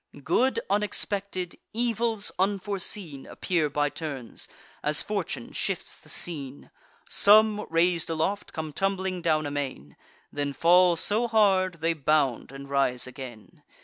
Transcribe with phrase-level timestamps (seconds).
[0.23, 4.47] Good unexpected, evils unforeseen, Appear by turns,
[4.81, 6.71] as fortune shifts the scene:
[7.07, 9.95] Some, rais'd aloft, come tumbling down amain;
[10.33, 13.61] Then fall so hard, they bound and rise again.